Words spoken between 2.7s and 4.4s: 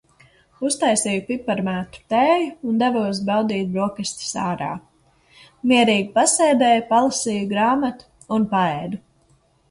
devos baudīt brokastis